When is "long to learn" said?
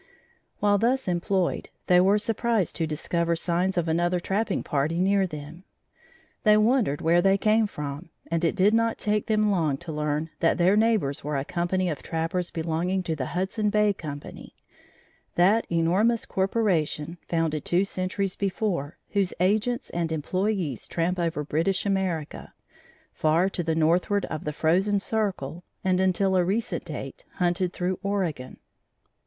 9.51-10.31